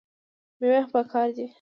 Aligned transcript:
میوې 0.59 0.77
هم 0.83 0.89
پکار 0.95 1.27
دي. 1.35 1.45